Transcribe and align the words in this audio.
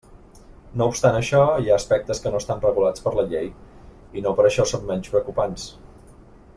No 0.81 0.85
obstant 0.91 1.17
això, 1.17 1.41
hi 1.65 1.69
ha 1.71 1.75
aspectes 1.75 2.23
que 2.23 2.31
no 2.35 2.39
estan 2.43 2.63
regulats 2.65 3.05
per 3.07 3.13
la 3.19 3.27
llei, 3.35 3.47
i 4.21 4.27
no 4.29 4.35
per 4.41 4.47
això 4.51 4.67
són 4.75 4.89
menys 4.93 5.13
preocupants. 5.17 5.69